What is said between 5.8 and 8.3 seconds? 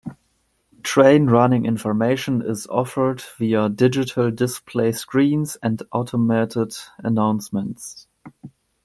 automated announcements.